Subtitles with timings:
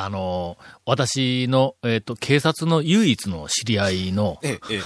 [0.00, 4.82] あのー私の、えっ、と、警察の唯一の知り合いの、ええ、え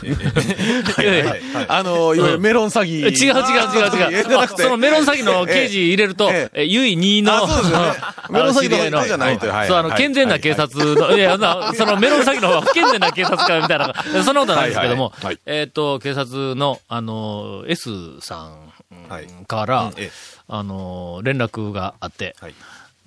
[0.99, 3.03] え、え いはいあの、いわゆるメロン詐欺。
[3.03, 4.49] 違う違う違う違う。
[4.59, 9.99] そのメロン詐欺の刑事入れると、ええ、ゆい2の、あそうですメロン詐欺の知り合い人じゃないとはいそう、あの、はい。
[9.99, 13.95] 健全な警察の、いや、なそのメロン詐欺の方は不健全な警察官みたいな、
[14.25, 15.35] そんなことはないですけどもはいはい。
[15.37, 18.73] はい、えっと、警察の、あの、S さん
[19.09, 19.29] はい。
[19.47, 20.11] からうんええ、
[20.49, 22.55] あの、連絡があって、はい。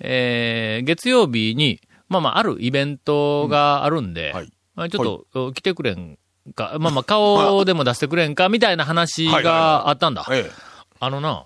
[0.00, 4.36] えー月曜日に、まあまあ、あるイベントがあるんで、うん。
[4.36, 4.52] はい。
[4.74, 6.18] まあちょっと、来てくれん
[6.54, 10.26] か、まあまあ、顔でも出してくれんか、みたいな話があったんだ。
[10.30, 10.50] ええ。
[11.00, 11.44] あのな、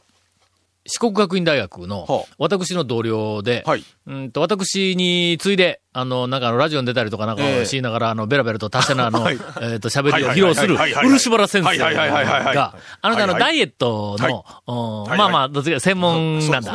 [0.86, 3.84] 四国学院大学のはあ、私の同僚で、はい。
[4.06, 7.64] うんと、私に次いで、あの、なんかあの、ラジオに出たりとかなんかええ。
[7.66, 9.38] しながら、あの、ベラベラと達者なあの、 はい。
[9.60, 16.72] えっと、喋りを披露する、漆原先生が、あなたのダイエットの、まあまあ、どっちか専門なんだ。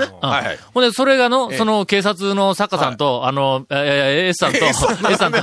[0.74, 1.58] ほんで、それがの、ええ。
[1.58, 5.38] その警察の作家さんと、あの、えー S さんと、S さん S さんと、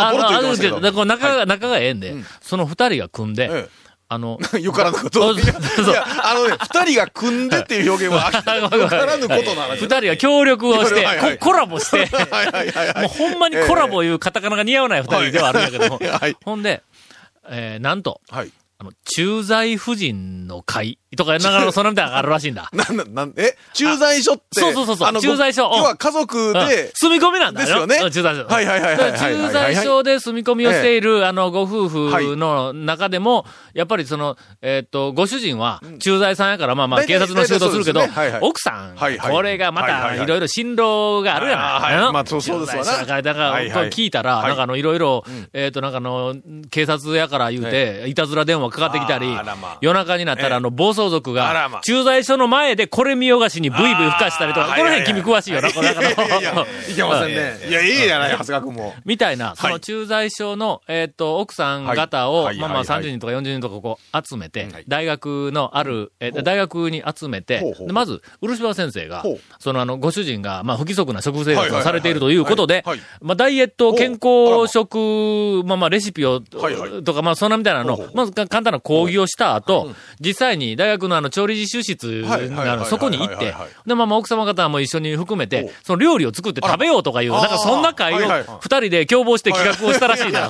[0.00, 3.68] あのあるこう仲が、仲がええんで、その二人が組んで、え
[4.08, 4.60] あの、え。
[4.62, 5.38] よからぬことそうを。
[5.38, 8.30] いやあのね、二人が組んでっていう表現は、
[8.76, 9.80] よからぬことな話。
[9.80, 12.08] 二人が協力をして、ココラボして。
[13.00, 16.82] もうほんまにコラボいうカタカナが似合わない二人ではあるんやけども、はいほんで、
[17.48, 18.52] えーなんと、はい。
[18.78, 22.68] あの、駐在婦人の会とか、ながらそんなみたいなのがあるらしいんだ。
[22.72, 24.60] なんだ、なん、え、駐在所って。
[24.60, 25.20] そうそうそうそう。
[25.20, 25.68] 駐在所。
[25.68, 26.52] うん要は家族うん。
[26.68, 27.96] で、住み込みなんだですよね。
[28.02, 28.46] うん駐在所。
[28.46, 38.02] はいはいはいはいはいはい駐在所で住み込みをしている、あの、ご夫婦の中でも、やっぱりその、えっと、ご主人は、駐在さんやから、まあまあ、警察の仕事をするけど
[38.40, 42.12] 奥さん、これがまた、はいろいろ進路があるやない。
[42.12, 42.92] まあそうそうですわな。
[43.00, 44.48] 駐在所だから、だから聞いたら、はい。
[44.48, 46.34] なんかあの、いろいろ、えっと、なんかあの、
[46.70, 49.26] 警察やから言うて、いたずら電話かかってきたり
[49.80, 57.68] 夜中になったら、ええあの、暴走族があらまあ、駐在所の前でこれ見よがしにブイブイ吹かしたりとか、この辺君詳しいよな、これなんかいやいやいやのいけませんね。
[57.68, 58.94] いや、いいじゃない、長谷川君も。
[59.04, 64.84] みたいな、その駐在所の、えっ、と、奥さん方を、はいまあまあはいはい30人とか40人とかこう集めて、はい。
[64.88, 69.24] 大学のある、えー大学に集めてまず、漆原先生が
[69.58, 72.84] そのあの、ご主人が、まあ不規則な食生活をされているということで
[73.20, 75.76] まあダイエット、健康食、まあ。
[75.76, 82.36] まあレシピを、とか、まあそんなみたいなのまず簡単な講義をした後、実際に大学のあの、調理実習室あ
[82.76, 83.54] るそこに行って
[83.86, 88.18] で、まあまあ奥様方も一緒に含めほてう、その料理を作って食べようとかいう、なんかそんな会を
[88.60, 90.46] 二人で共謀して企画をしたらしいな、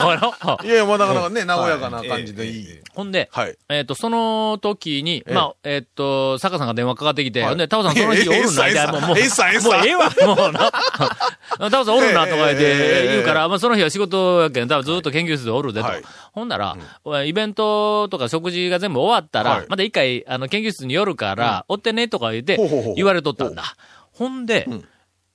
[0.65, 2.67] いやいや、まあなかなかね、和やかな感じでいい。
[2.95, 3.57] ほんで、はい。
[3.69, 7.49] えっ、と、その時に、ええまあ、えっ、と、坂さんが電話かかってきて、はい。
[7.51, 8.55] ほんで、タオさんその日おるん。
[8.55, 10.73] だ、もう、もう、もうええわ、もうな。
[11.71, 15.87] タオさんおるな、とか言ってええ言うから、まあ、その日は仕事やけん、多分ずっと研究室でおるでと。
[15.87, 16.03] はい。
[16.33, 16.77] ほんなら、
[17.25, 19.67] イベントとか食事が全部終わったら、はい。
[19.69, 22.59] また一回、あの、研究室に寄るから、追ってね、とか言って
[22.97, 23.77] 言われとったんだ。
[24.13, 24.85] ほんで、ん。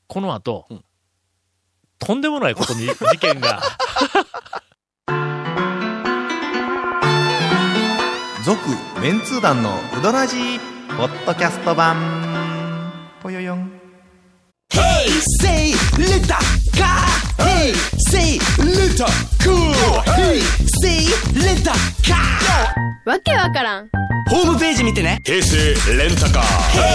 [0.07, 0.67] この後、
[1.99, 3.61] とんでもないことに、事件が。
[8.43, 8.59] 続
[8.99, 10.59] メンツー団のウドラジー
[10.97, 11.95] ポッドキャスト版。
[13.21, 13.70] ぽよよん
[14.71, 15.09] Hey,
[15.41, 16.39] say, let the
[16.77, 17.05] car.
[17.37, 17.73] Hey,
[18.09, 18.39] say,
[23.03, 23.89] わけわからん。
[24.29, 25.19] ホームページ見てね。
[25.25, 26.43] 平成レタカー。
[26.71, 26.85] 平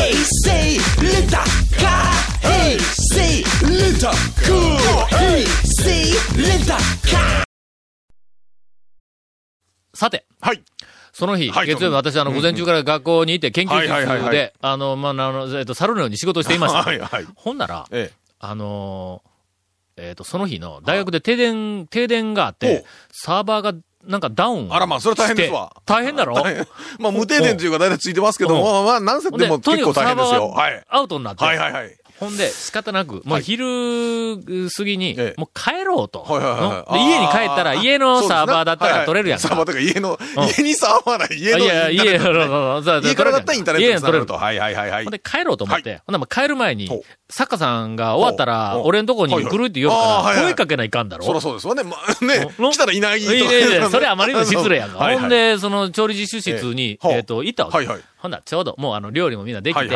[0.45, 2.37] 成レンタカー。
[2.41, 2.81] 平
[3.13, 3.21] 成
[3.69, 5.07] レンタカー。
[5.09, 5.85] 平成
[6.41, 7.45] レタカー。
[9.95, 10.25] さて。
[10.41, 10.63] はい。
[11.19, 16.83] その日、はい月曜日、私、あの、午前中から学校にいて、研究室で、あの、まあ、あの、えっと、猿のように仕事をしていました。
[16.85, 17.27] はいはい。
[17.37, 23.73] ほんなら、えあのーえっ、と、その日の、大学で停電、停電があって、サーバーが、
[24.05, 24.69] なんかダウン。
[24.71, 26.37] あらまあそれ大変ですわ大変だろ？
[26.47, 26.65] え。
[26.99, 30.51] まあ無停電というか大体ついてますけどうんも、まあまあ、なんせでも結構大変ですよ。
[30.51, 30.85] はい。
[30.87, 31.97] アウトになって、はいはいはい。
[32.19, 34.39] ほんで、仕方なく、もう昼
[34.77, 36.25] 過ぎにええ、もう帰ろうと。
[36.93, 39.49] 家に帰ったら、家のサーバーだったら取れるやんか。
[39.49, 40.45] サーバーとか家の、うん。
[40.49, 41.59] 家にサーバーない、家の。
[41.59, 44.35] いや、家、の、家からだったらインターネット家に取れると。
[44.35, 45.05] はいはいはいはい。
[45.05, 45.13] ほん。
[45.13, 46.91] で帰ろうと思って、ほんで帰る前に
[47.29, 51.25] 作家さんが終わったら、俺んとこに来るって言うから、声かけないかんだろ？
[51.25, 51.83] そりゃそうですわね。
[51.83, 53.35] まあねお、来たらいないと。
[53.35, 54.99] いやいやいやそれあまりにも失礼やんか。
[55.19, 57.79] ほんで、その調理実習室に、えええっと、行ったわけ。
[57.79, 59.89] はいはいほんならちょうど、もうあの、料理もみんなできて、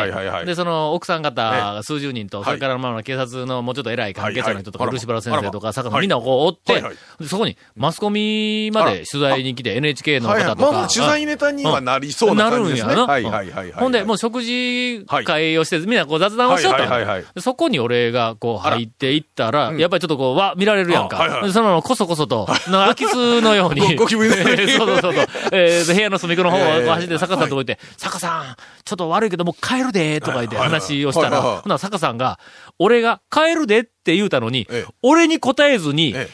[0.45, 2.45] で、その奥さん方が数十人と、い。
[2.45, 10.29] それからまあ警察のもうちょっと偉い関係者の人とか、漆原先生とか、坂野みんなをこう追って、そこにマスコミまで取材に来て、NHK の。
[10.29, 12.95] 方とか、まあ、取材ネタにはなりそうな感じですね。
[12.95, 13.11] なるんやな。
[13.11, 13.81] はいはいはいはい。
[13.81, 17.33] ほんで、もう食事会をして、みんなこう雑談をしよったんだはいはいはいはい。
[17.35, 21.43] でそこに俺がこう入っていったら、やっぱりちょっとこう、わ、見られるやんか。
[21.51, 23.95] その、こそこそと、空き巣のように。
[23.95, 25.27] ごご気分でそうそうそうそう。
[25.51, 26.61] えーで部屋の隅っこの方を
[26.93, 32.39] 走って、坂さんのとこ行って、坂さん、ちょっと悪いけどもう帰るで、とか言って話をしたら、ほな坂さんが、
[32.79, 36.29] 俺が帰るでって言うたのにええ、俺に答えずにえ、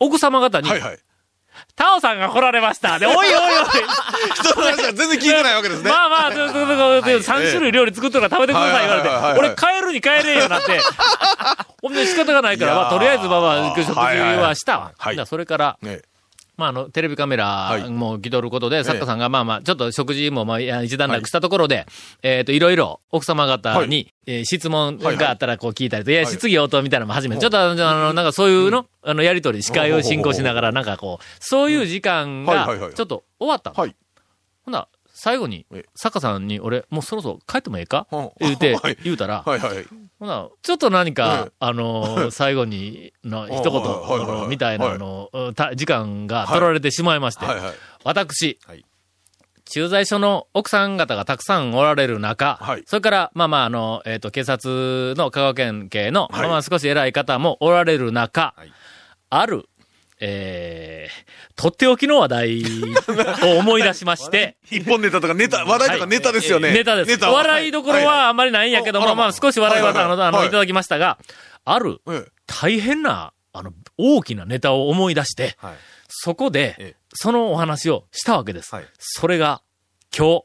[0.00, 0.70] 奥様方に。
[1.74, 2.98] タオさんが来られました。
[2.98, 3.32] で、おいおいおい。
[4.34, 5.90] 人の話は全然聞いてないわけですね。
[5.90, 10.80] まあまあ、そうそうそうそう3種類料理作ってるから食べてください言われて俺帰るに帰れよなって。
[11.82, 14.92] ほんで仕方がないから、まあとりあえずまあまあ、食事はしたわ。
[15.26, 16.02] それから、ね
[16.56, 17.90] まああの、テレビカメラい。
[17.90, 21.86] も来とることで、作家さんがまあまあ、ちょっと食事もまあ、一段落したところで、
[22.22, 33.76] えっと、いろいろ奥様方に、えー質問があったらこう聞いたりと、いや、質疑応答みたいなのも始めて、ちょっとあの、なんかそういうの、あの、やりとり、司会を進行しながら、なんかこう、そういう時間がちょっと終わったの。
[33.76, 33.94] はい。
[34.64, 34.88] ほな、
[35.18, 38.06] 最後にえ、坂さんに、俺、もうそろそろ帰ってもええか？
[38.12, 38.30] うん。
[38.38, 39.40] 言うて はい、言うたら。
[39.40, 39.56] ほ
[40.26, 47.46] な、ちょっと何かええ、あのー、最後に、の、一言、はいみたいなの、た時間が取られてしまいまして
[48.04, 48.84] 私はい、
[49.64, 56.40] 駐在所の奥さん方がたくさんおられる中はい、それから、まあまあ、あの、えっと、警察の香川県警の、はい。
[56.42, 58.72] まあまあ少し偉い方もおられる中はい、
[59.30, 59.66] ある、
[60.18, 62.62] えー、とっておきの話題
[63.44, 66.72] を思い出しまして、一本ネタとかネタ、話題とかネタですよね。
[66.72, 67.20] ネタです。
[67.20, 70.48] ネ笑いどころはあんまりないんやけども、はいはいまあ少し笑いは、はいはいあの、あの、はい。
[70.48, 71.18] いただきましたが、
[71.64, 72.30] あるええ。
[72.46, 75.74] 大変な、あの、大きなネタを思い出して、はい。
[76.08, 78.74] そこでええ、そのお話をしたわけです。
[78.74, 78.86] はい。
[78.98, 79.62] それが、
[80.16, 80.44] 今日、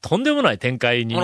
[0.00, 1.14] とんでもない展開に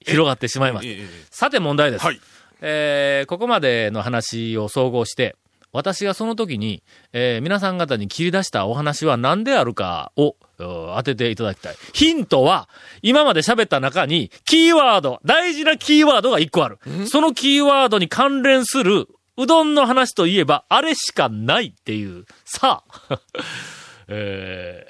[0.00, 0.96] 広がってしまいまし
[1.30, 1.36] た。
[1.36, 2.04] さて問題です。
[2.04, 2.20] はい。
[2.62, 5.36] えーここまでの話を総合して、
[5.72, 6.82] 私がその時に、
[7.12, 10.66] えー皆さん方に切り出したお話は何であるかをうん
[10.96, 11.76] 当てていただきたい。
[11.92, 12.68] ヒントは、
[13.02, 16.78] 今まで喋った中に、キーワード、大事なキーワードが一個ある。
[17.06, 22.26] そのキーワードに関連する、うどんの話といえば、あれしかないっていう。
[22.44, 23.18] さあ、
[24.08, 24.86] え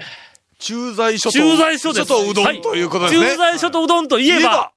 [0.59, 1.39] 駐在所ー、と。
[1.39, 2.07] 駐在所です。
[2.07, 3.31] 所とうどはいんということですね。
[3.31, 4.73] 駐在所とうどんといえば、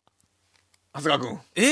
[0.93, 1.39] 長谷川くん。
[1.55, 1.61] え？
[1.65, 1.71] い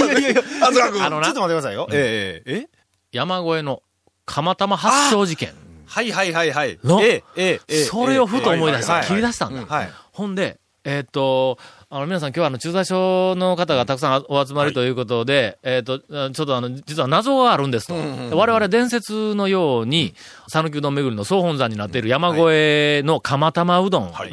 [0.00, 1.02] やいやいや、長谷川くん。
[1.02, 1.88] あのなちょっと待ってくださいよ。
[1.92, 2.73] ええええ
[3.14, 3.80] 山越えの
[4.26, 5.52] 釜玉発祥事件。
[5.86, 6.80] はいはいはいはい。
[6.82, 9.04] のええええそれをふと思い出した。
[9.04, 9.64] 切り出したんだ。
[9.64, 9.90] はい。
[10.10, 11.58] ほんで、えーっと、
[11.88, 17.94] あの、皆さん今日はあの、駐在所の方がたくさんお集まりということで、えーっと、あちょっとあの、実は謎があるんですと。
[18.36, 20.14] 我々伝説のように、
[20.48, 24.32] 讃岐うどん巡りの総本山になっている山越えの釜玉うどんの、はい。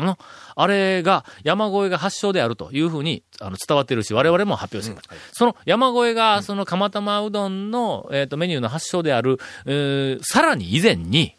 [0.53, 5.29] あれが山越えが発祥であるというふうにあの伝わっているし、我々も発表しています。
[5.31, 11.35] その山越えが、その釜玉うどんの、えーっと、メニューの発祥である、えーさらに以前に、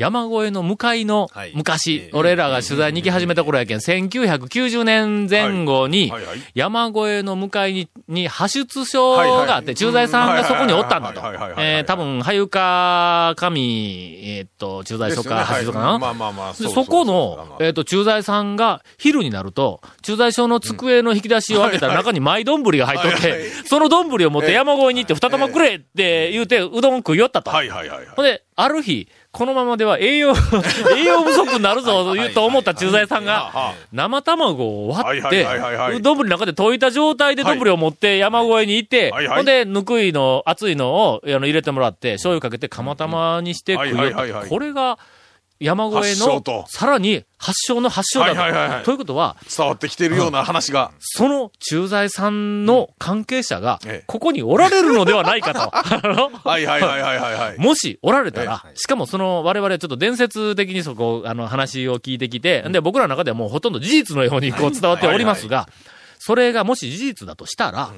[0.00, 1.52] 山越えの向かいのはい。
[1.54, 2.10] 昔、ええ。
[2.14, 6.10] 俺らが取材に行き始めた頃やけん、1990年前後に
[6.54, 11.20] 山越えの向かいに、に派出所があって、駐在さんがそこにおったんだと。
[11.58, 15.98] えー多分、俳優か、神、えーっと、駐在所か、派出所かな。
[15.98, 27.50] まあまあまあ、でそこの、えっ、と、駐在さんが昼になると、駐在所の机の引き出しを開けたら中にマイ丼が入っとって、その丼を持って山越えに行って二玉くれって言うて、うどん食いよったと。
[27.50, 28.06] はいはいはいはい。
[28.16, 30.34] ほんで、ある日、このままでは栄養、
[30.96, 35.46] 栄養不足になるぞ、と言うと思った駐在さんが、生卵を割って
[36.00, 43.96] 丼の中で溶いた状態で丼を持って山越えに行って、ほんで、ぬくいの、熱いのをあの入れてもらって、醤油かけて釜玉にして食いよ
[44.48, 44.98] これが、
[45.60, 48.40] 山越えのさらに発祥の発祥だと。
[48.40, 48.82] はいはいはいはい。
[48.82, 50.92] ということは、伝わってきているような話が。
[50.98, 55.60] その駐在さんの関係者がええ、ここにおられるのではないかと。
[55.70, 57.58] はいはいはいはいはい。
[57.58, 65.68] もしおられたら、しかもその我々ちょっと伝説的にそこ、あの話を聞いてきて、で、僕らの中ではもうほとんど事実のようにこう伝わっておりますが、
[66.18, 67.90] それがもし事実だとしたら、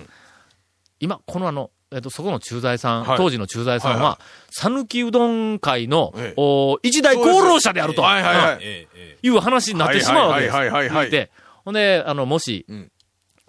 [0.98, 3.16] 今、このあの、えっと、そこの駐在さん、はい。
[3.16, 4.20] 当時の駐在さんはいはは、
[4.50, 8.58] 讃岐うどん会のええ、お一大功労者であると、はいはいはい。
[8.62, 10.54] えええいう話になってしまうわけです。
[10.54, 11.30] はいはいはいはいはいで、
[11.64, 12.90] ほんで、あの、もしん、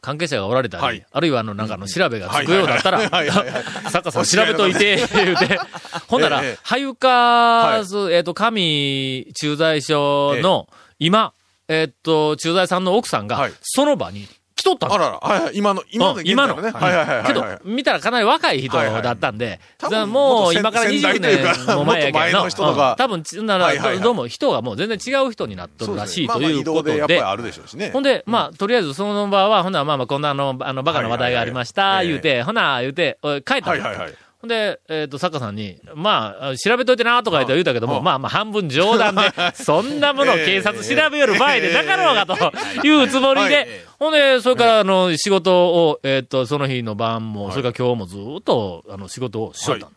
[0.02, 5.60] 関係者がおられたり、はいあるいはあの、なんかあの、調べがつくようだったら、はいはいはいはいサッカーさん調べといて、言うて、
[6.08, 7.78] ほんならええ、はゆか、
[8.12, 10.68] えっと、上駐在所の、
[11.00, 11.34] 今、
[11.68, 14.28] えっと、駐在さんの奥さんがはい、その場に
[14.64, 14.94] 来来とったの。
[14.94, 16.56] あらら、はいはい、今の、今のうん今の。
[16.56, 17.28] はいはいはいはい。
[17.28, 19.02] けど、見たらかなり若い人はいはい。
[19.02, 22.92] だったんで、多分じゃあもう今から先20代というか年も前やけど前の人とか。
[22.92, 22.96] うん。
[22.96, 24.00] 多分、なら、はいはいはい。
[24.02, 27.92] どうも人がもう全然違う人になっとるらしいということまあまああるでしょうしね。
[27.92, 34.14] ほんで、まあ、とりあえずその場は、ほんならまあまあ、こんなあの、あの、バカな話題がありました、はいはいはい言うて、ほな、言うて、帰ったのはいはいはい。
[34.44, 38.04] ほんで、えっ、と、作家さんに、まあ、調べといてなとか言って言うたけども、うん。
[38.04, 39.22] まあまあ、半分冗談で、
[39.56, 42.36] そんなものを警察調べよる場合でなかろうがと
[42.86, 43.68] いうつもりで、はい。
[44.00, 49.92] ほんで、それから、あの、仕事を、えっ、と、その日の晩も、それから今日もずっと、あの、仕事をしとったの、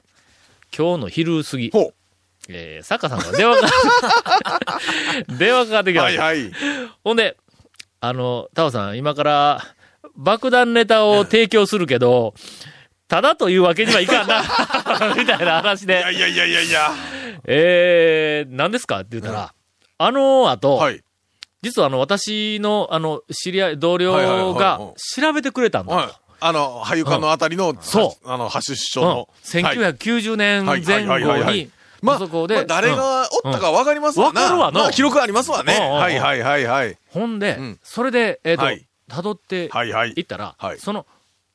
[0.72, 1.72] 今日の昼過ぎ。
[2.48, 3.68] えー、作家さんから電話が、
[5.36, 6.22] 電話かかってきました。
[6.22, 6.52] はいはい。
[7.02, 7.36] ほんで、
[8.00, 9.66] あの、タオさん、今から、
[10.14, 12.34] 爆弾ネタを提供するけど、
[13.08, 14.42] ただというわけにはいかんな、
[15.16, 15.98] みたいな話で。
[15.98, 16.62] いや、いやいやいや。
[16.62, 16.90] いや。
[17.44, 19.54] えー、何ですかって言ったら、
[19.98, 21.02] あの後、はい。
[21.62, 25.20] 実はあの、私の、あの、知り合い、同僚はいはいはいがはい。
[25.20, 25.98] 調べてくれたんだと。
[25.98, 26.10] はい。
[26.38, 28.28] あの、俳優館のあたりの、そう。
[28.28, 29.28] あの、ハッシュ首相うんの。
[29.68, 29.76] はい。
[29.76, 31.38] 1990年前はいはいはい。
[31.38, 31.70] 後にはい、
[32.02, 34.42] まあ、そこで、まあ誰うんがおったかわかりますわな。
[34.42, 34.80] わかるわな。
[34.80, 35.74] まあ記録ありますわね。
[35.74, 35.98] うんうんうん。
[35.98, 36.98] はいはいはいはい。
[37.08, 37.78] ほんで、ん。
[37.82, 38.86] それで、えっ、と、はい。
[39.08, 40.12] 辿ってはいはい。
[40.16, 40.78] いったら、はい。
[40.78, 41.06] その、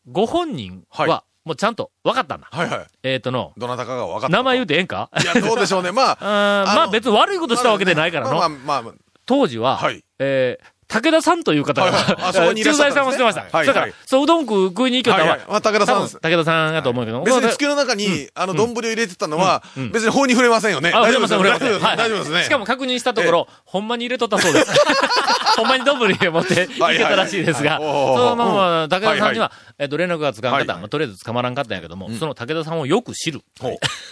[0.10, 2.48] ご本人はは、もうちゃんと分かったんだ。
[2.52, 2.88] はいはい。
[3.04, 4.34] えっ、との、どなたかが分かったと。
[4.34, 5.10] 名前言うてええんか？
[5.22, 5.92] いや、どうでしょうね。
[5.92, 8.36] まあ、あ ーまあの別に悪いことしたわけでないからの。
[8.38, 8.94] まあまあまあ、
[9.26, 11.92] 当時は、はいえー武田さんという方が、
[12.56, 13.46] 駐在さんをしてました。
[13.52, 16.20] はいだから、はいそう、うどん食食いに行きよったのは、武田さんです。
[16.20, 20.92] 武田さんやと思うけど、別に机の中に、あの、丼を入れてたのは別に法に触れませんよね。
[20.92, 21.98] 大丈夫ですはい。
[21.98, 22.44] 大丈夫ですね。
[22.44, 24.72] しかも確認したところ、ほんまに入れとったそうです。
[25.58, 33.42] ほんまに丼持って行けたらしいですが、そのまま、武田さんにはは、えっと、連絡がつかんかった、とりあえず捕まらんかったんやけども、その武田さんをよく知る。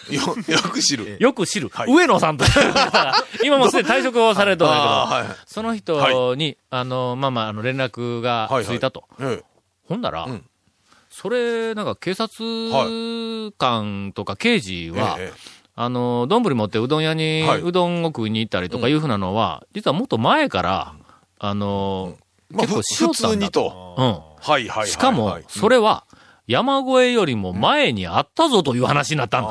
[0.09, 1.17] よ、よく知る。
[1.21, 1.69] よく知る。
[1.73, 1.91] はい。
[1.91, 2.45] 上野さんと。
[2.45, 9.05] いう方が、今もうすでに退職をされると思うけど、その人に、あの、まあまあ、あの、連絡がついたと。
[9.19, 9.43] え
[9.87, 10.45] ほんなら、うん。
[11.09, 17.61] それ、なんか警察官とか刑事は、ええあの、丼持ってうどん屋に、はい。
[17.61, 20.93] うどんを食いに行ったりとかいうふうなのは、実はもっと前から、
[21.39, 22.17] あの、
[22.51, 23.95] まあ、結構しよったんだ通にと。
[23.97, 24.05] うん。
[24.05, 24.87] はいはいはい。
[24.89, 26.03] しかもはい、それは、
[26.47, 29.49] 山越えよりも前にあったぞという話になったんだ。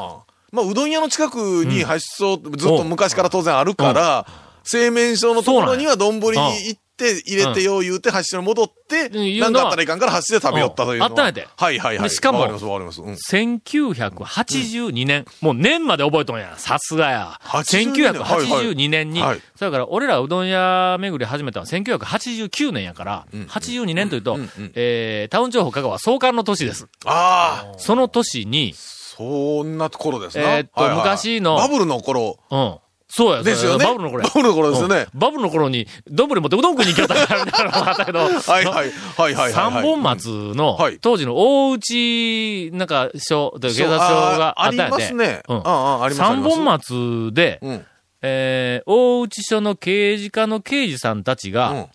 [0.52, 4.26] まあ、うどん屋の近くに発祥、ずっと昔から当然あるから、
[4.64, 11.08] 製麺所のところには丼に行って入れてよ言うて発祥に戻って、うんいう何のはかあったらいかんから発祥で食べよったというのは。
[11.08, 12.08] うんあったんやてはいはいはい。
[12.08, 13.00] でしかもわかりますわかります。
[13.00, 16.54] うん1982年、もう年まで覚えとんや。
[16.56, 17.40] さすがや。
[17.44, 24.38] 82年1982年に、はいはいそれから俺らうどん屋巡り始めたのは1989年やから、82年というと、
[24.74, 26.86] えー、タウン情報香川創刊の年です。
[27.04, 30.58] ああ、その年に、そんな頃ですな。
[30.58, 32.78] えーっとはいはい昔のバブルの頃うん。
[33.10, 33.84] そうや、ですよね。
[33.86, 34.28] バブルの頃や。
[34.28, 35.06] バブルの頃ですよね。
[35.12, 38.64] うんバブルの頃に、丼持ってうどん食いに行きよったからみたいなのがあったけど、 はいはい。
[38.66, 39.52] はいはいはい。
[39.52, 45.42] 三本松のはい、当時の大内、なんか、署、警察署があったんやありますね。
[45.48, 46.64] うんあ三本。
[46.64, 47.86] 松で、うん。
[48.20, 51.86] えー、大内署の刑事課の刑事さんたちが、うん。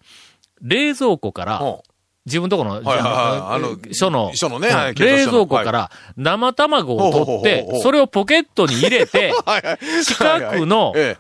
[0.62, 1.78] 冷蔵庫から、うん
[2.26, 3.04] 自分とこの、はいはいはい。
[3.56, 9.34] あの署の、署のねうんはい冷蔵庫から生卵を取ってう、それをポケットに入れて。
[10.06, 11.18] 近くのえ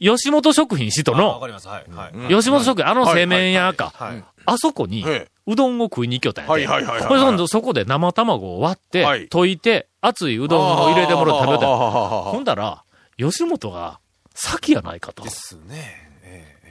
[0.00, 2.28] 吉本食品使徒わの。
[2.28, 4.24] 吉本食品、あの製麺屋か、はい。
[4.46, 5.28] あそこにえ、え。
[5.46, 6.52] うどんを食いに行きよったんやて。
[6.52, 9.28] はいはいはいそこで生卵を割って、はい。
[9.28, 12.84] 溶いて、熱いうどんを入れてもらって食べよったほんだら、
[13.16, 13.98] 吉本が
[14.34, 15.24] 先やないかと。
[15.24, 16.08] ですね。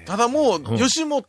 [0.06, 0.77] ーただもう、ん。
[0.77, 1.25] 吉本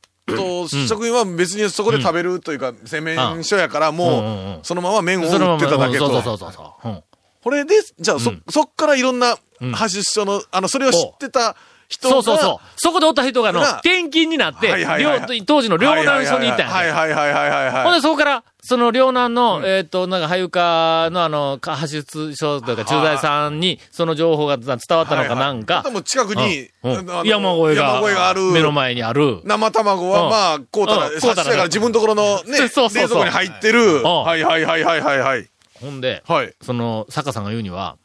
[0.69, 6.39] 食品は別にそこで食べるというか、製麺所やから、もうそのまま麺を売ってただけそうそうと。
[6.39, 6.89] そうそう。
[6.89, 7.03] うん。
[7.43, 11.57] これで、じゃあ、そうん、そっからいろんなうん、発出所の、あの、それを知ってた
[11.89, 12.67] 人が、そうそうそう。
[12.77, 16.73] そこでおった人があの、が転勤になって、はいはいはいはい両当時の両南署に行ったんやて。
[16.73, 17.85] はいはいはいはいはいはい。
[17.85, 28.43] ほんで、そこから、その両南の、えーっと、なんか、俳優課のあの、か発出所というか、駐在さんに、その情報が伝わったのかなんか、もう近くに、うん山越えが、山越えがある。
[28.53, 29.41] 目の前にある。
[29.45, 34.01] 生卵は、うんまあ、こうたら、うんさっきやから自分のところのね、冷そうそうそう蔵庫に入ってる。
[34.01, 35.49] んはいはいはいはいはいはい。
[35.81, 36.53] ほんで、はい。
[36.63, 37.97] その、坂さんが言うには、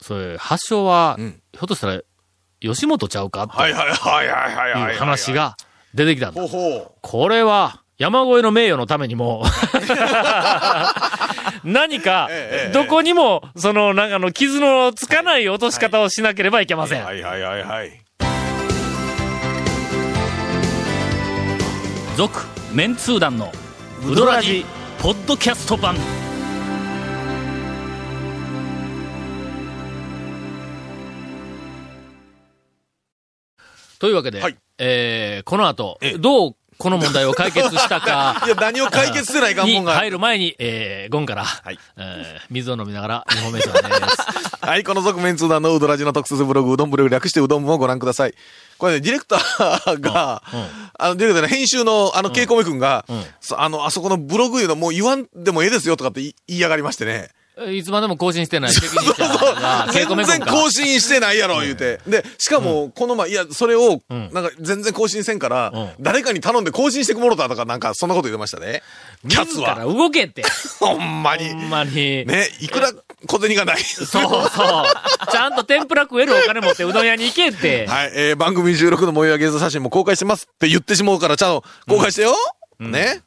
[0.00, 2.00] それ、発祥は、うんひょっとしたら、
[2.62, 5.32] 吉本ちゃうかとはいう話。
[5.32, 5.56] が
[5.94, 6.42] 出てきたんだ
[7.00, 9.44] これは、山越えの名誉のためにも、
[11.64, 12.28] 何か
[12.72, 17.04] どこにも、その、なんかあの、傷のつかない落とし方をしなければいけません。
[17.04, 18.00] はいはいはいはい。
[22.16, 22.40] 続、
[22.72, 23.52] メンツー団の、
[24.06, 24.64] ウドラジ、
[25.00, 25.96] ポッドキャスト版。
[34.02, 39.92] というわけで、はいえーこの後ええ、どうこの問題を解決したか い、や、何を解決せないかんもにんが。
[39.92, 44.58] 入る前に、えー、ゴンから、いえー水を飲みながら、インフォメーションです。
[44.66, 48.34] はい、この続面通談のうどらじの特設ブログ、うどんブログ略してうどん部をご覧ください。
[48.76, 50.66] これね、ディレクターが、うんうん
[50.98, 57.30] あの、ディレクターの編集の、あの、ケイコメ君が、んそあの、あそこのブログいうのもう言わんでもええですよとかって言い言いやがりましてね。
[57.70, 62.00] いつまでも更新してない責任者が、稽古目全然更新してないやろ、言うて。
[62.06, 64.00] で、しかも、この前、いや、それを、ん
[64.32, 68.82] なんか、全然更新せんからうん、誰かに頼んで更新してくもろたとか、なんか、そんなこと言ってましたね。
[69.28, 69.92] キャッツ自らは。
[69.92, 70.42] 動けって。
[70.80, 71.50] ほんまに。
[71.50, 72.26] ほんまに。
[72.26, 72.90] ね、いくら
[73.26, 73.82] 小銭がない。
[73.82, 74.50] そうそう。
[75.30, 77.86] ちゃんと天ぷら食えるお金持ってうどん屋に行けって。
[77.86, 82.34] はい、えー、番組収録の模様やゲーム写真も公開してますって言ってしまうから、ちゃんと公開してよ、
[82.80, 83.22] ね。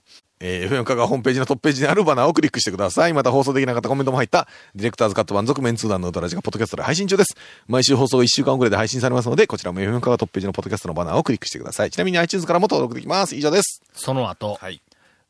[0.47, 3.13] えー、FM カがホームページのトップページにあるバナーをクリックしてください。
[3.13, 7.35] また放送できなかったコメントも入った、ディレクターズカット版続面通談の歌ラジがポッドキャストで配信中です。
[7.67, 11.89] 毎週放送1週間遅れで配信されますので、こちらも FM カがトップページのポッドキャストのバナーをクリックしてください。
[11.89, 13.35] ちなみに iTunes からも登録できます。
[13.35, 13.81] 以上です。
[13.93, 14.81] その後、はい。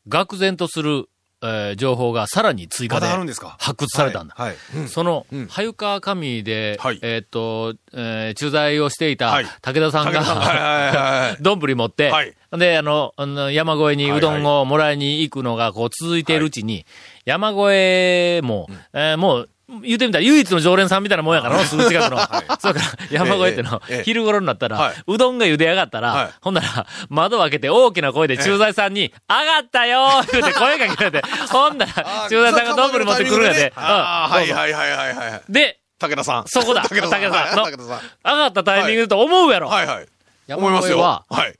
[0.09, 1.07] 愕然とする、
[1.41, 4.35] えー情報がさらに追加で発掘されたんだ。
[4.37, 4.55] はい。
[4.87, 5.47] その、ん。
[5.47, 6.99] はゆか神で、はい。
[7.01, 9.45] えーっと、えー駐在をしていたはい。
[9.61, 11.59] 武田さんが、どん。
[11.59, 12.33] ぶり持って、はい。
[12.51, 13.13] で、あの、
[13.51, 16.85] 山越えにうどんをもらいに行くのがこう続いているうちに、
[17.25, 22.17] 山越えも、えーもう、言ってみたら唯一の常連さんみたいなもんやからの、すぐ近くの。
[22.59, 33.73] そうから、山越えっての、昼頃になったら、はいうどんが茹で上がったら、はいほんなら、窓を開けて大きな声で駐在さんに、上がったよー言うて声かけられて、ほんなら、駐在さんがどんぶり持ってくるんやで。
[33.75, 35.41] ああ、うんはいはいはいはいはい。
[35.49, 36.47] で、武田さん。
[36.47, 37.21] そこだ武田さん。
[37.21, 37.99] 武田さん。
[38.23, 39.69] 上がったタイミングでと思うやろ。
[39.69, 40.07] はいはい。
[40.47, 40.99] 山思いますよ。
[40.99, 41.55] はい。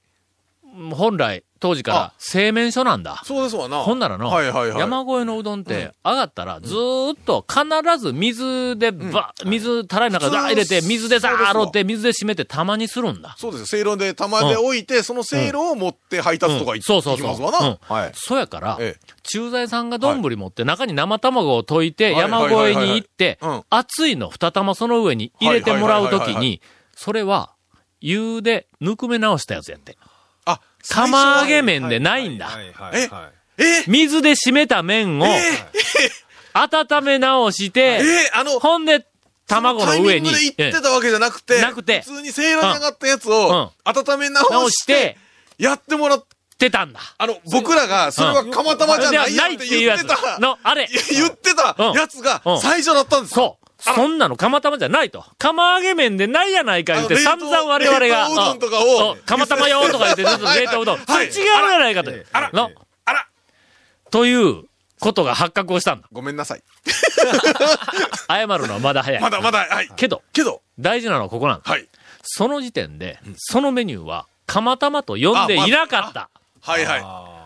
[0.91, 3.21] 本来、当時から製麺所なんだ。
[3.23, 3.79] そうですわな。
[3.79, 4.79] ほんならの、はいはいはい。
[4.79, 13.35] 山越えのうどんって、上がったら、ずーっと必ず水でば、水、たらいの中ザー入れて、水でザー洗って、水で締めて、たまにするんだ。
[13.37, 13.65] そうですよ。
[13.67, 17.77] せいろで玉で置いて、そのせいろを持って配達とか行うんそうそうそう行きますわな。
[17.81, 18.11] はい。
[18.13, 23.39] そやから、ええ駐在さんが丼持って、中に生卵を溶いて、はい山越えに行って
[23.69, 26.61] 熱いの二玉その上に入れてもらうときに、
[26.95, 27.51] それは、
[28.01, 29.97] 湯でぬくめ直したやつやって。
[30.91, 32.49] あ、釜揚げ麺でないんだ。
[32.93, 33.63] えはい。
[33.63, 33.83] え？
[33.87, 35.25] 水で締めた麺を、
[36.53, 38.29] 温め直して、え？
[38.33, 39.05] あの、ほんで、
[39.47, 46.25] 卵の上に、そタイミングで行ってたわけじゃなくて、なくて普通にせいろに上がったやつうんを、温め直直し、してて、やってもらっ
[46.55, 47.01] ってたんだ。
[47.17, 50.87] あの、僕らが、それは釜玉じゃないってっていうやつ言ってた、の、あれ。
[51.11, 53.57] 言ってたやつがうん最初だったんですよ。
[53.59, 53.64] そう。
[53.93, 55.23] そんなの釜玉じゃないと。
[55.37, 58.27] 釜揚げ麺でないやないか言って、散々我々が。
[58.27, 60.99] うどんとかをうん釜玉よとか言って、ずっと冷凍うどん。
[61.05, 62.11] そはいれ違うやないかと。
[62.11, 62.71] の
[63.05, 63.27] あら
[64.09, 64.63] という
[64.99, 66.07] ことが発覚をしたんだ。
[66.11, 66.63] ごめんなさい。
[68.27, 69.21] 謝るのはまだ早い。
[69.21, 69.89] まだまだ、はい。
[69.95, 71.71] けど、けど、大事なのはここなんだ。
[71.71, 71.87] はい。
[72.23, 76.29] その時点で、そのメニューは、釜玉と呼んでいなかった。
[76.61, 77.01] はいはい。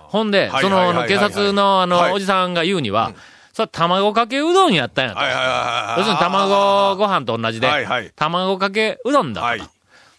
[0.10, 3.14] ほんで、その、警察の、あの、はいおじさんが言うには、
[3.60, 5.20] それ卵かけうどんやったんやと。
[5.20, 6.00] はいはいはい。
[6.00, 9.48] 要するに卵ご飯と同じで、はいはい卵かけうどんだと。
[9.48, 9.62] はい。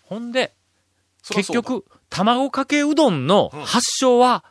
[0.03, 0.53] ほんで、
[1.23, 4.45] そらそうだ、結局、卵かけうどんの発祥は、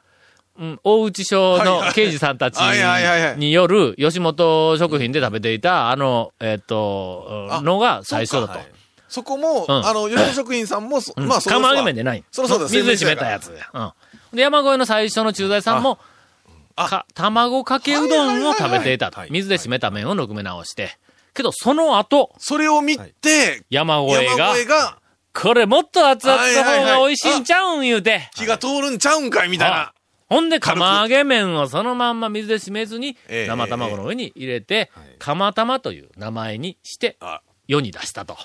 [0.58, 8.60] うん、大内署の刑事さんたちはいはいはいはいによる吉本食品で食べていた、あの、えっ、と、あのが最初だと。
[9.08, 12.23] そこも、うんあの、吉野食品さんも、そうんまあ、釜揚げ麺でない。
[12.32, 13.52] そらそうだ水で締めたやつ。
[13.52, 13.91] うん。
[14.34, 16.09] で、山越えの最初の駐在さんも、あ
[16.88, 20.98] か、卵かけうどんを食べていたと水で締めた麺をぬくめ直して。
[21.34, 25.00] けど、その後、それを見て、山越えが山、越えが
[25.34, 28.30] これもっと熱々の方が美味しいんちゃうん言うて。
[28.36, 29.94] 火が通るんちゃうんかいみたいな。
[30.28, 38.38] ほんで、釜揚げ麺をそのまんま水で締めずに、ええ生卵の上に入れて、釜玉という名前にしてあ、世に出したと。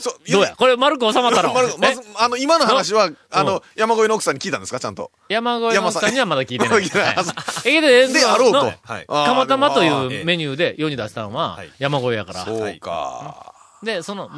[0.00, 0.54] そうどうや？
[0.56, 1.52] これ丸く収まったの？
[1.54, 1.94] まず、まえ？
[1.94, 4.80] ず、あの、今の話は、あうの、山越えの奥さんに聞いたんですか？
[4.80, 5.12] ちゃんと。
[5.28, 6.84] 山越えのさんにはまだ聞いてない。
[6.84, 6.88] え
[7.62, 8.72] けど、で、あろうと。
[9.06, 12.44] 釜玉というメニューで世に出したのははい山越えやから。
[12.44, 13.54] そうか。
[13.82, 14.28] で、その、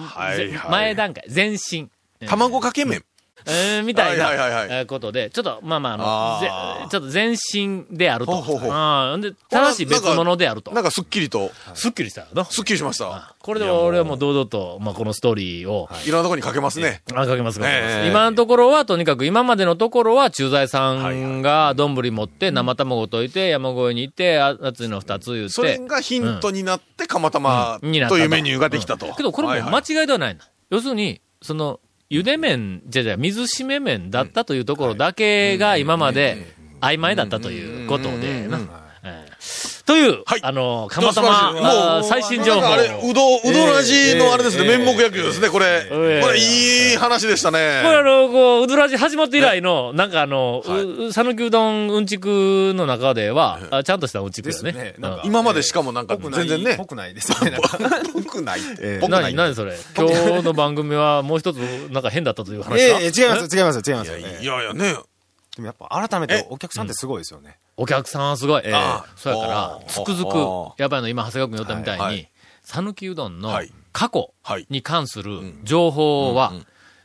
[0.71, 1.91] 前段階、前進。
[2.27, 3.05] 卵かけ麺。
[3.47, 8.33] えーみたいなことで、ちょっと、まあまあ、あのちょっと前進であると。
[8.33, 10.73] ほうほで、ただし別物であると。
[10.73, 12.45] なんかすっきりと、すっきりしたよな。
[12.45, 13.35] すっきりしました。
[13.41, 17.03] これで俺はもう堂々と、まあ、このストーリーを、いろんなとこにかけますね。
[17.13, 25.49] あかけますかけますええ今のところは、とにかく今までのところは、駐在さんが丼持って生卵溶いて、山越えに行って、あ熱いの二つ言って。
[25.51, 29.13] それがヒントになって、釜玉とというメニューができたと。
[29.15, 30.49] けど、これも間違いではないな。
[30.71, 31.81] 要するに、その、
[32.13, 38.82] 茹で麺、じゃじゃ水締め麺だったというところだけが今まで曖昧だったということでな。
[39.83, 45.67] ええという、はいあの、かまたま、最新情報あれ、うど、うどらじのあれですね、ええ面目野球ですね、これ。
[45.91, 47.83] ええこれ、いい話でしたね。
[47.85, 54.73] これあの、こう、うどらじ始まって以来の、なんかあの、う讃岐うどんうんちくの中では、あちゃんとしたうんちくよね。
[54.73, 56.87] ですねなんか今までしかもなんか、全然ねぽ。
[56.87, 57.59] くないですよね。
[58.15, 58.69] 僕 ないって。
[58.83, 59.33] ええな僕ない。
[59.33, 59.73] に、なにそれ？
[59.97, 61.57] 今日の番組はもう一つ、
[61.91, 64.11] なんか変だったという話か、ええ違います、違います、違います。
[64.19, 64.97] いやいやね。
[65.57, 67.59] でもやっぱ改めてお客さんってすごいですよね。
[67.77, 68.63] お客さんはすごい。
[68.65, 68.75] ええ。
[68.75, 69.07] ああ。
[69.17, 72.29] そうやからつくづあく、やっぱりの今、長谷川君言ったみたいに、
[72.65, 73.73] 讃岐うどんのはい。
[73.93, 74.67] 過去はい。
[74.71, 76.55] に関する情報は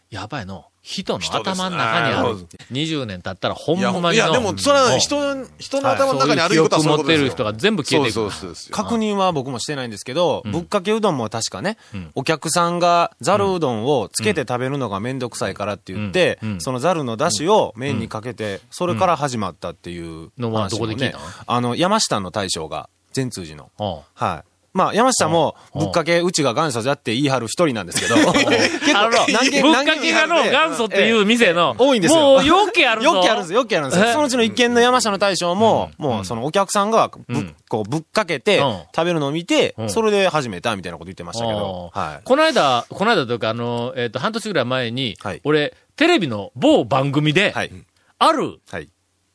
[0.10, 2.30] やっぱりの、人の頭の中にある。
[2.30, 2.47] あー。
[2.71, 4.13] 20年経ったら、ほんまにの。
[4.13, 5.17] いやでも、それはうん人、
[5.60, 7.26] 人の頭の中にあることはそういうことですよ。
[7.26, 8.13] 持ってる人が全部消えていく。
[8.13, 8.76] そうそうそうですよ。
[8.76, 10.52] 確認は僕もしてないんですけど、ん。
[10.52, 12.10] ぶっかけうどんも確かね、ん。
[12.15, 21.23] お客さんがざるうどんをつけて食べるのがめんどくさいからって言って、そのざるの出汁を麺にかけて、それから始まったっていうのはどこで聞いたの？
[21.47, 23.71] あの、山下の大将が、善通寺の。
[23.78, 24.43] うんはい。
[24.78, 25.82] まあ、山下も、うん。
[25.82, 33.16] ぶっかけうちが元祖じゃって言い張る一人なんですけど、 結構何軒ぶっかけがの元祖っていう店の、多いんですよもう、よけあるぞ。
[33.16, 34.06] よくあるんですよ、よくあるんですよ。
[34.10, 37.56] えそのうちの一軒の山下の大将も、もうそのお客さんがぶ、うん。
[37.68, 38.82] こうぶっかけてうん。
[38.96, 39.90] 食べるのを見て、うん。
[39.90, 41.92] それで始めたみたいなこと言ってましたけど。
[42.24, 45.42] この間、この間というか、あの、えっ、と、半年ぐらい前に、はい。
[45.44, 47.72] 俺、テレビの某番組で、はい。
[48.20, 48.90] あるはい。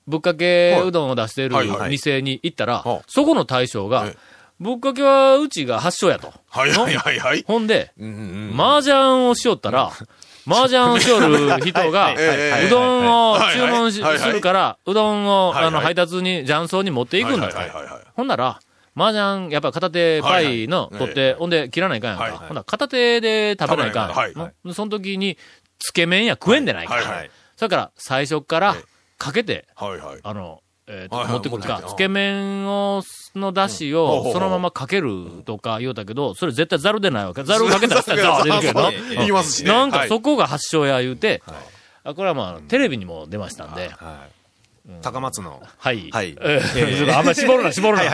[0.07, 1.57] ぶっかけうどんを出している
[1.89, 4.17] 店に行ったら、はいそこの大将が、え
[4.63, 6.33] ぶっかけはうちが発祥やと。
[6.49, 7.45] はいはいはいはい。
[7.47, 7.93] ほんで、
[8.57, 8.97] 麻雀
[9.29, 9.91] をしよったら、
[10.49, 17.59] 麻雀をしよる人が、うどんをはい注文するから、うどんを、あの、配達に、雀荘に持っていくんだと。
[18.15, 18.61] ほんなら、
[18.97, 22.39] 麻雀、やっぱ片手パイの取って、ええほんで切らないかんやんか。
[22.39, 24.75] ほんなら片手で食べないかん。
[24.75, 25.37] その時に、
[25.81, 26.95] つけ麺や食えんでないか。
[26.95, 28.85] はいはいそれから、最初からええ、
[29.19, 30.21] かけて、はいはい。
[30.23, 31.83] あの、えー持ってくるか。
[31.87, 33.03] つけ麺を、
[33.37, 37.43] の出汁をそのままかけるとか言うたけど、それ絶対ザルでないわけ。
[37.45, 38.91] ザルをかけたらザル出るけど。
[39.17, 39.71] 言いますしね。
[39.71, 41.43] なんかはいそこが発祥や言うて、
[42.05, 44.33] あこれはまあ、テレビにも出ましたんで、はい。
[45.01, 45.63] 高松の。
[45.79, 46.11] はい。
[46.11, 46.37] はい。
[46.41, 48.05] えー ちょっとあんまり絞るな、絞るな。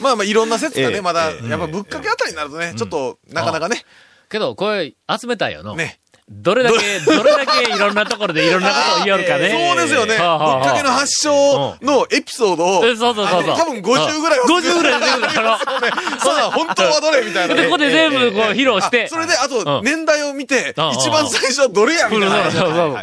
[0.00, 3.84] まあまあいろんな説がね、ええまだ、ええやっぱぶっかけあたりになるとね、ちょっと、なかなかね、
[4.30, 5.76] けど、これ、集めたいよの。
[5.76, 6.00] ね。
[6.40, 7.30] どれだけ、どれ？
[7.30, 9.50] だけいろんなところでいろんなことを言おるかね。
[9.76, 10.16] そうですよね。
[10.16, 10.26] ぶっ
[10.64, 13.44] かけの発祥のエピソードを、えそうそうそう。
[13.44, 15.50] 多分50ぐらいは50ぐらい出てくる。
[15.52, 17.62] あの、さあ、本当はどれみたいなね。
[17.62, 22.50] で、ここで全部こう披露してあ、それで、あうんと、年代を見て、うん一番最初はどれやみたいな。
[22.50, 22.96] そうそう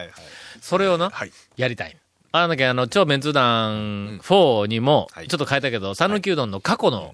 [0.62, 1.32] それをな、はい。
[1.58, 1.96] やりたい。
[2.32, 7.14] あのだけあの、超メンツ団4にも、はいちょっと変えたけど、讃岐うどんの過去の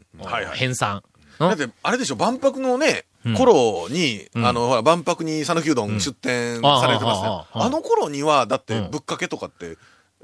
[0.53, 1.01] 編纂。
[1.39, 4.45] だって、あれでしょ、万博のねうん、頃に、うん。
[4.45, 7.63] あの、ほら、万博に讃岐うどん出店されてますね。
[7.63, 9.77] あの頃には、だってうん、ぶっかけとかって、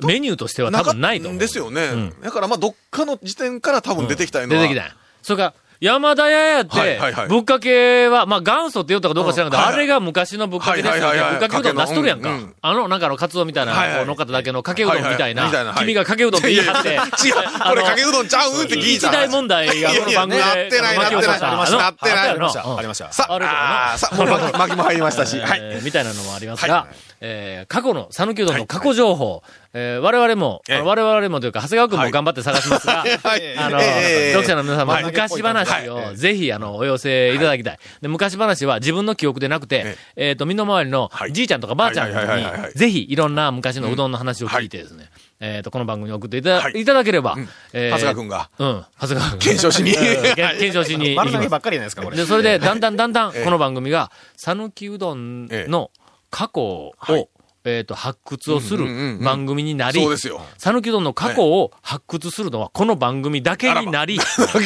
[0.05, 1.39] メニューとしては多分ないと思う。
[1.39, 1.83] ですよね。
[1.85, 2.21] うん。
[2.21, 4.61] だから、まあ、どっかの時点から多分出てきたいのは。
[4.61, 11.39] 出てきたそれから、山田屋やって、ぶっかけは、まあ元祖って言ったかどうか知らんけど、あれが昔のぶっかけですよ、はいはいはいはい。
[11.39, 12.29] ぶっかけうどん出しとるやんか。
[12.61, 16.89] あの、なんかあの、カツオみたいな、こう乗っかっただけのかけうどんみたいな、君がかけうどんって言い張って、
[17.25, 17.33] 違う、
[17.67, 19.09] これかけうどんちゃうんって聞いた。
[19.09, 21.25] 一大問題がこの番組でなってないなってない。
[21.25, 22.29] なってない。
[22.29, 22.63] あありました。
[22.63, 23.11] うんありました。
[23.11, 25.35] さあさあ、もう巻きも入りましたし。
[25.81, 26.87] みたいなのもありますが、は
[27.21, 29.41] えー過去の、讃岐うどんの過去情報、
[29.73, 30.81] えー我々も、ええ。
[30.81, 33.57] 我々もというか、長谷川君も頑張って探しますが、 はい。
[33.57, 34.33] あの、ええ。
[34.33, 35.03] 読者の皆様、はい。
[35.05, 37.79] 昔話をぜひ、あの、お寄せいただきたい。
[38.01, 41.33] で、昔話は自分の記憶でなくて、えっと、身の回りのはい。
[41.33, 42.25] じいちゃんとかばあちゃんはい。
[42.25, 42.27] はい。
[42.27, 42.43] はい。
[42.43, 42.61] はい。
[42.61, 42.77] はに、い。
[42.77, 45.05] ぜひ、いろんな昔のうどんの話を聞いてですね、
[45.39, 46.81] えっと、この番組に送っていたい。
[46.81, 47.37] いただければ、
[47.71, 48.49] えー長谷川君が。
[48.59, 49.39] うん、長谷川君。
[49.39, 49.91] 検証しに。
[49.91, 49.95] うん。
[49.95, 51.59] 検検証しに 丸投げば。
[51.59, 52.17] っかりじゃないですか、これ。
[52.17, 53.43] で、それで、だんだんだんだん、ええ。
[53.45, 55.91] この番組が、讃岐うどんの
[56.29, 57.27] 過去を、はい
[57.63, 58.85] えっ、と、発掘をする
[59.19, 60.41] 番組になりそう、ですよ。
[60.57, 64.17] 讃岐うどんの過去を発掘するのはこの番組だけになり、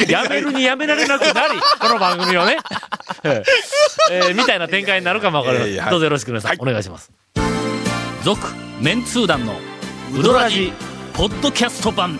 [0.07, 2.57] やめるにやめられなくなり、この番組をね、
[3.23, 3.43] え
[4.11, 5.89] えーみたいな展開になるかもわかりません。
[5.89, 7.11] どうぞよろしく皆さん、はいお願いします。
[8.23, 8.47] 続、
[8.79, 9.59] メンツー団の
[10.13, 10.71] ウドラジ、
[11.13, 12.19] ポッドキャスト版。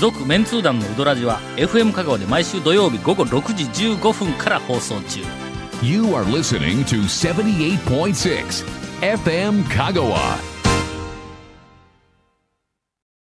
[0.00, 5.20] 続、メンツー団のウドラジは、FM 香川で毎週土曜日午後6時15分から放送中。
[5.82, 10.59] You are listening to 78.6 FM Kagawa.